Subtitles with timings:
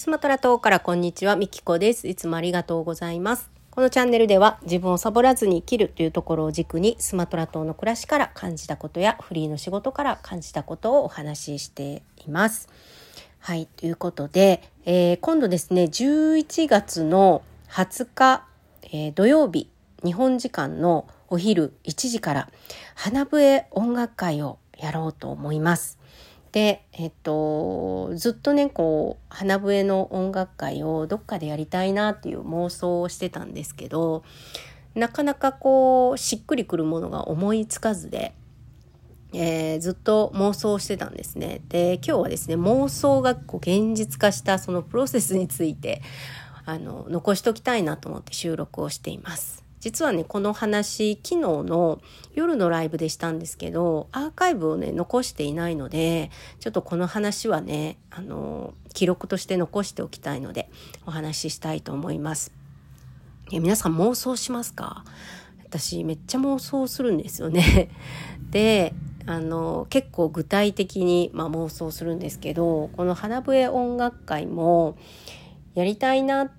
[0.00, 2.08] スマトラ島からこんにちは、みきこです。
[2.08, 3.50] いつもありがとうございます。
[3.70, 12.70] このチャンネルでは自分をサボらずに生きるというところを軸にスマトラ島の暮らしから感じたことやフリーの仕事から感じたことをお話ししています。
[13.40, 18.46] はい、ということで、えー、今度ですね、11月の20日、
[18.84, 19.68] えー、土曜日、
[20.02, 22.48] 日本時間のお昼1時から
[22.94, 25.99] 花笛音楽会をやろうと思います。
[26.52, 34.24] で、えっと、ずっとねこう花笛の音楽会をどっかでやりたいなっていう妄想をしてたんですけど
[34.94, 38.34] なかなかこうしっくりくるものが思いつかずで、
[39.32, 41.60] えー、ずっと妄想してたんですね。
[41.68, 46.02] で今日はですね妄想がこう現実化したそのプロセスについて
[46.64, 49.69] あの残しときたいなと思って収録をしています。
[49.80, 52.00] 実はねこの話昨日の
[52.34, 56.30] 夜のライブでしたんですけどアーカイブをね残していないので
[56.60, 60.70] ちょっとこの話はねあの記録として残しておきたいので
[61.06, 62.52] お話ししたいと思います。
[63.50, 65.04] 皆さん妄想しますか？
[65.64, 67.90] 私めっちゃ妄想するんですよね。
[68.50, 68.92] で
[69.26, 74.96] あの結構具体的に、まあ、妄想するんですけどこの花笛音楽会も
[75.74, 76.50] やりたいなっ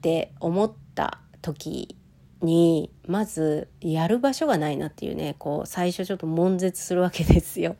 [0.00, 1.96] て思った時
[2.42, 7.76] にまずやる場所がないなっていうねこう最初ちょっと悶絶するわけですよ。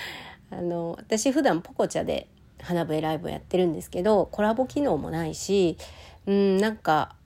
[0.50, 2.28] あの私普段ポコチャで
[2.60, 5.78] 花笛ライブをやってるんですけどコラボ機能もないし
[6.26, 7.16] うんなんか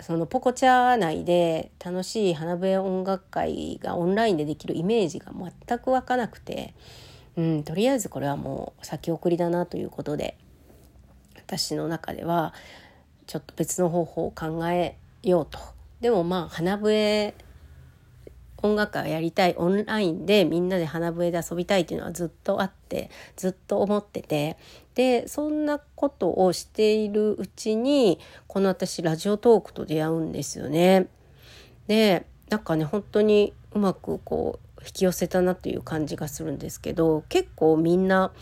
[0.00, 6.74] そのポコチャ内で楽しい花笛音楽会がオンラインでできるイメージが全く湧かなくて、
[7.36, 10.36] うん、とりあえずこれはもう先送りだなということで
[11.36, 12.52] 私の中では
[13.26, 15.58] ちょっと別の方法を考えようと
[16.02, 17.34] でもまあ花笛
[18.62, 24.56] 音楽会をやりたいオンラインでみんなで花笛で遊びたいっていうのはずっとあってずっと思ってて
[24.94, 28.18] でそんなことをしているうちに
[28.48, 31.08] この私ラジオトークと出会うんですよね。
[31.86, 38.32] でなんかね本当にうまくこう引き寄せたなという感じがするんですけど結構みんな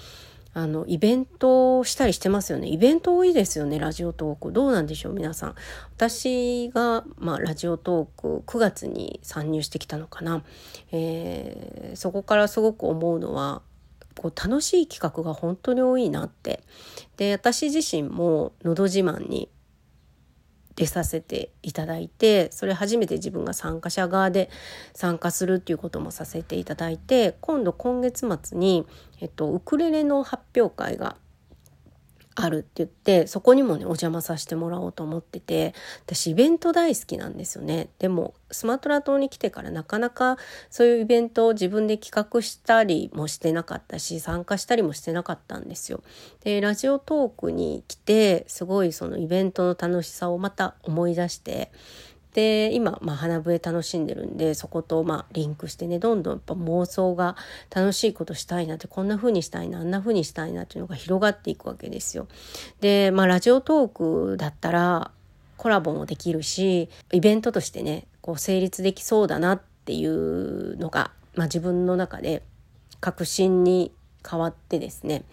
[0.52, 2.68] あのイベントをしたりしてますよね。
[2.68, 4.52] イベント多いですよねラジオトーク。
[4.52, 5.54] どうなんでしょう皆さん。
[5.96, 10.42] 私が、まあ、ラジオトーク9月に参入してきたのかな、
[10.90, 13.62] えー、そこからすごく思うのは
[14.16, 16.64] こう楽しい企画が本当に多いなって。
[17.16, 19.48] で私自身も「のど自慢」に
[20.80, 24.48] 出させていただいてそれ初めて自分が参加者側で
[24.94, 28.86] 参加するっていうこともさせていただいて今度今月末に、
[29.20, 31.16] えっと、ウクレレの発表会が
[32.36, 35.74] あるって言ってそこにもねお邪魔させてもらおうと思ってて
[36.06, 37.88] 私イベント大好きなんですよね。
[37.98, 40.38] でもスマトラ島に来てからなかなか
[40.70, 46.02] そういうイベントを自分で企画したりもしてなかったし参加したりもしてなかったんですよ。
[46.44, 51.72] でラジオトークに来てすごいそのイベントの楽しさをまた思い出して
[52.34, 57.36] で今、まあ、花笛楽しんでるんでそことまあリンクしてねどんどんやっぱ妄想が
[57.74, 62.28] 楽しいことしたいなってこんな風にしたいなあんな風にしたいなっていうのが広がっていくわけですよ。
[62.80, 65.10] で、まあ、ラジオトークだったら
[65.56, 72.42] コラボもできるしイベントとしてねこう成立できそうだなっていうのが、まあ、自分の中で
[73.00, 73.92] 確信に
[74.28, 75.24] 変わってですね。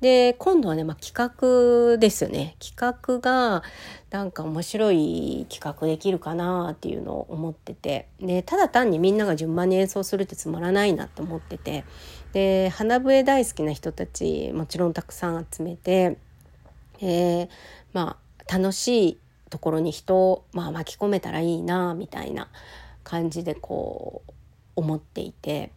[0.00, 2.56] で今度はね、まあ、企画ですよね。
[2.58, 3.62] 企画が
[4.10, 8.08] なんか面白い企画できるかなっていうのを思ってて。
[8.20, 11.84] でただ単にみんなが順番に演奏するってつまらないなって思ってて。
[12.32, 16.18] で花笛大好きな人たちもちろんたくさん集めて、
[17.00, 17.48] えー、
[17.92, 18.18] ま
[18.48, 19.18] あ楽しい
[19.48, 22.48] ところに人を、まあ、巻き込めたらいいなみたいな
[23.04, 24.32] 感じでこう
[24.76, 25.72] 思っていて。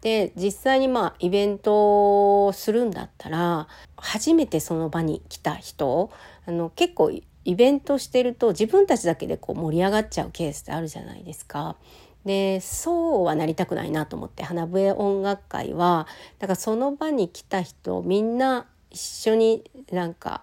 [0.00, 6.10] で実際にまあイベントをするんだったら初めてその場に来た人
[6.46, 11.76] あの結構イベントしてると自分たちだけでこう盛り上がっちゃうケースってあるじゃないですか。
[12.24, 16.06] でそうはなりたくないなと思って花笛音楽会は
[16.38, 20.42] だからその場に来た人みんな一緒になんか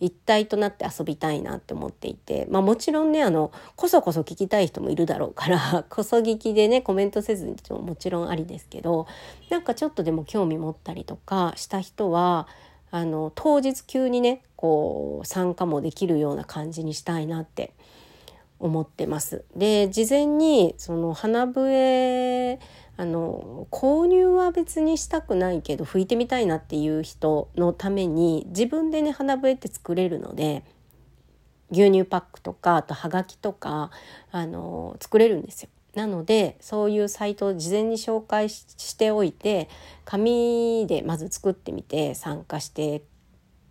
[0.00, 9.06] 一体となって遊びたいなって思っていて、まあ、もちろんねあのこそこそ聞きたい人もいるだろうから こそ聞きでねコメントせずにももちろんありですけど
[9.50, 12.48] なんかちょっとでも興味持ったりとかした人は
[12.90, 17.74] あの当日急にねこう参加もできるような感じにしたいなって
[18.58, 19.44] 思ってます。
[19.56, 22.58] で事前にその花笛
[23.00, 30.64] あの購入は別にしたくないけど吹いてみたいなっていう人のために自分でね花笛って作れるので
[31.70, 33.90] 牛乳パックとかあとはがきとか
[34.30, 35.70] あの作れるんですよ。
[35.94, 39.70] なのでそういうサイトを事前に紹介しておいて
[40.04, 43.02] 紙でまず作ってみて参加して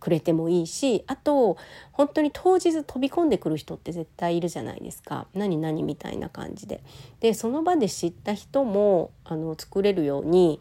[0.00, 1.56] くれてもいいしあと
[1.92, 6.82] 本当に当日飛び込んでくる人って絶対いるじゃないですか何何みたいな感じで。
[7.20, 10.58] でその場で知った人もあの作れるように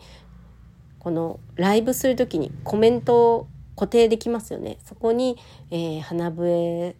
[0.99, 4.77] このライブする時にコメントを固定できますよね。
[4.83, 5.37] そこに、
[5.71, 6.95] えー、花笛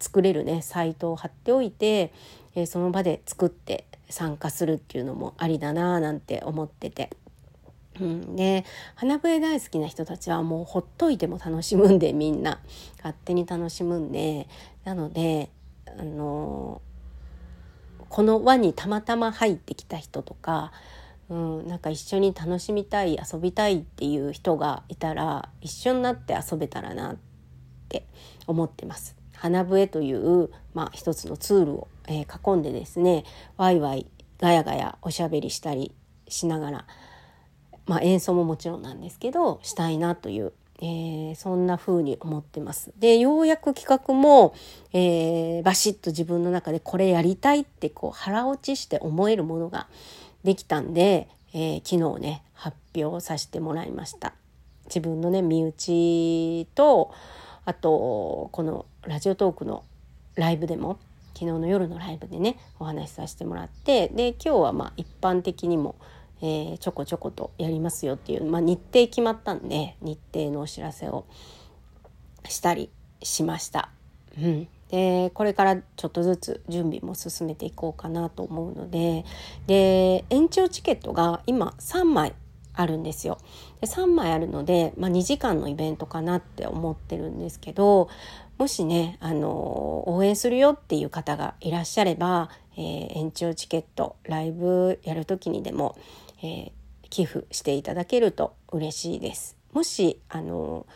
[0.00, 2.12] 作れるねサイトを貼っておいて、
[2.54, 7.10] えー、その場で作って参加するっていうのもありだなぁなんて思ってて。
[8.00, 8.64] うん、で
[8.94, 12.60] 花笛大好きな人たちはもうほっといても楽しむんでみんな。
[12.98, 14.48] 勝手に楽しむんで。
[14.84, 15.50] なので
[15.98, 16.80] あの
[18.08, 20.72] この輪にたまたま入ってきた人とか、
[21.28, 27.16] うん、なんか一緒に楽しみたい遊びたいっていう人がいたら一緒になって遊べたらなっ
[27.88, 28.06] て
[28.46, 29.16] 思ってます。
[29.36, 33.24] 花笛という、まあ、一つのツールを、えー、囲んでですね
[33.56, 34.06] ワイワイ
[34.38, 35.92] ガヤガヤおしゃべりしたり
[36.28, 36.86] しながら
[37.86, 42.92] まあ、演奏ももちろんなんですけどしたいなという、えー、そんな風に思ってます。
[42.98, 44.54] でようやく企画も、
[44.92, 49.86] えー、バシッと自分の中でこれやりたいってこう腹落ちして思えるものが
[50.44, 54.34] できたんで、えー、昨日ね発表させてもらいました。
[54.86, 57.12] 自分のね身内と
[57.64, 59.84] あとこのラジオトークの
[60.34, 60.98] ライブでも
[61.34, 65.96] 昨日の夜のライブでねお話しさせてもらってで今日はまあ一般的にも
[66.40, 71.26] えー、ちょこちょことやりますよっていう、まあ、日程決まったんで日程のお知らせを
[72.48, 72.90] したり
[73.22, 73.90] しました。
[74.38, 79.24] うん、でこれからちょっとずつ準備も進めていこうかなと思うので
[79.66, 82.34] で延長チケットが今3枚
[82.76, 83.38] あるんですよ。
[83.80, 88.08] で3枚あるので、まあ、2時間のイベントかなって思ってるんですけど
[88.58, 95.96] もしね、あの応援するよっていう方がいらっしゃれば、えー、延長チケットライブやる時にでも
[96.44, 96.72] えー、
[97.08, 99.56] 寄付していただけると嬉しいです。
[99.72, 100.86] もしあの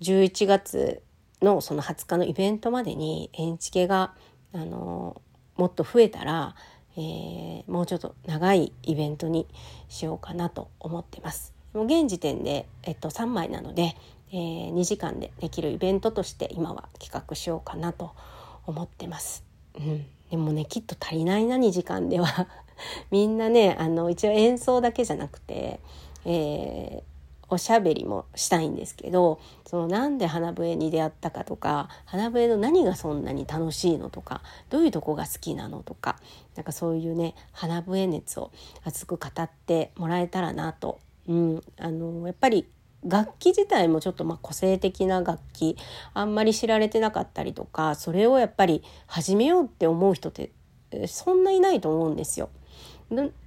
[0.00, 1.02] 11月
[1.42, 4.14] のその20日のイベントまでに延チケが
[4.52, 5.20] あの
[5.56, 6.54] もっと増えたら、
[6.96, 9.48] えー、もうちょっと長いイベントに
[9.88, 11.52] しようかなと思ってます。
[11.74, 13.96] もう現時点で、えっと、3枚なので、
[14.30, 18.12] えー、2時間でできるイベントとして今は企画しようかなと
[18.66, 19.44] 思ってます。
[19.74, 22.48] うん、でもねきっと足りないな2時間では。
[23.12, 25.78] みんなねあの一応演奏だけじゃなくて、
[26.24, 34.40] えー、おしゃべりもしたいんですけどそのなんで花笛に出会ったかとか花笛の何がそんなに楽しいのとか
[34.70, 36.16] どういうとこが好きなのとか
[36.56, 38.50] なんかそういうね花笛熱を
[38.84, 42.66] 熱く語ってもらえたらなと、うん、あのやっぱり
[43.04, 45.76] 楽器自体もちょっとまあ個性的な楽器
[46.14, 50.52] あんまり知られてなかったりとかそれをやっぱり始めようって思う人って
[51.06, 52.50] そんないないと思うんですよ。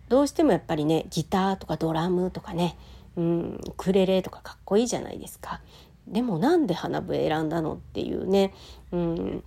[0.10, 2.78] どうしてもやっぱりねギターとかドラムとかね
[3.16, 5.62] うんクレレとかかっこいいじゃないですか。
[6.07, 8.54] でもなんで花笛選んだのっていうね
[8.92, 9.44] うん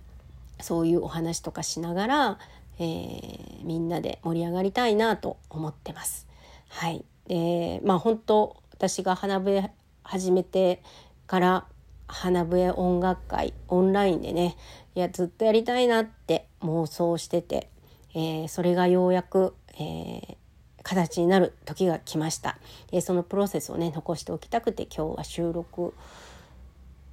[0.59, 2.39] そういうお話とかしながら、
[2.79, 6.27] えー、みんなで盛り上がりたいなと思ってます。
[6.67, 9.71] はい、でまあ本当私が花笛
[10.09, 10.81] 始めて
[11.27, 11.65] から
[12.07, 14.55] 花笛音楽会オンラインでね
[14.95, 17.69] いやずっとやりたいなって妄想してて、
[18.15, 20.35] えー、それがようやくえー、
[20.83, 22.57] 形になる時が来ました。
[22.91, 25.93] でそのプロセスをね残しておきたくて今日は収録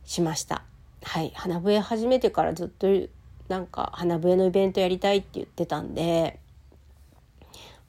[0.05, 0.65] しました。
[1.05, 2.89] はい、花笛始めてからずっと
[3.49, 6.41] なんか花笛のイベントやりたいって言ってたんで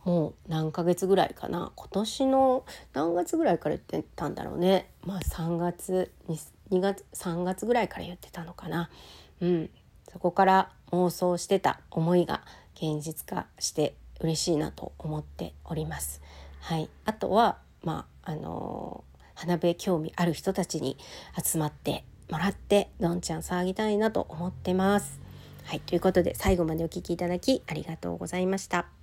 [0.07, 8.89] もう何ヶ月ぐらいかな今年の何月ぐらいから言ってたんだろうねまあ3月 2, 月3月ぐらいから言ってたのかな
[9.41, 9.69] うん
[10.09, 12.41] そこから妄想してた思いが
[12.73, 16.21] 現実化して嬉しいなと思っております。
[16.61, 20.97] はい、あとは、まああのー、花笛興味ある人たちに
[21.43, 25.19] 集まってもらってどんちゃん騒ぎたいなと思ってます。
[25.65, 28.96] はい、ということで最後までお聴きいただきありがとうございました。